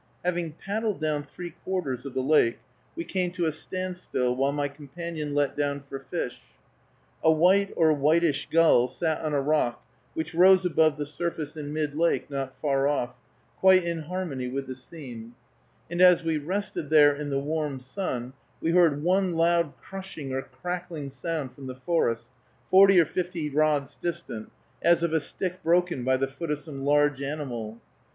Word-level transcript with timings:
Having 0.25 0.53
paddled 0.53 0.99
down 0.99 1.21
three 1.21 1.51
quarters 1.63 2.07
of 2.07 2.15
the 2.15 2.23
lake, 2.23 2.57
we 2.95 3.03
came 3.03 3.29
to 3.33 3.45
a 3.45 3.51
standstill, 3.51 4.35
while 4.35 4.51
my 4.51 4.67
companion 4.67 5.35
let 5.35 5.55
down 5.55 5.79
for 5.81 5.99
fish. 5.99 6.41
A 7.23 7.31
white 7.31 7.71
(or 7.75 7.93
whitish) 7.93 8.47
gull 8.49 8.87
sat 8.87 9.21
on 9.21 9.35
a 9.35 9.39
rock 9.41 9.85
which 10.15 10.33
rose 10.33 10.65
above 10.65 10.97
the 10.97 11.05
surface 11.05 11.55
in 11.55 11.71
mid 11.71 11.93
lake 11.93 12.31
not 12.31 12.55
far 12.59 12.87
off, 12.87 13.15
quite 13.59 13.83
in 13.83 13.99
harmony 13.99 14.47
with 14.47 14.65
the 14.65 14.73
scene; 14.73 15.35
and 15.87 16.01
as 16.01 16.23
we 16.23 16.39
rested 16.39 16.89
there 16.89 17.15
in 17.15 17.29
the 17.29 17.37
warm 17.37 17.79
sun, 17.79 18.33
we 18.59 18.71
heard 18.71 19.03
one 19.03 19.33
loud 19.33 19.71
crushing 19.79 20.33
or 20.33 20.41
crackling 20.41 21.11
sound 21.11 21.53
from 21.53 21.67
the 21.67 21.75
forest, 21.75 22.27
forty 22.71 22.99
or 22.99 23.05
fifty 23.05 23.51
rods 23.51 23.97
distant, 23.97 24.51
as 24.81 25.03
of 25.03 25.13
a 25.13 25.19
stick 25.19 25.61
broken 25.61 26.03
by 26.03 26.17
the 26.17 26.27
foot 26.27 26.49
of 26.49 26.57
some 26.57 26.83
large 26.83 27.21
animal. 27.21 27.79